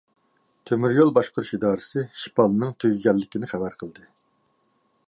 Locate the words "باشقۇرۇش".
1.17-1.51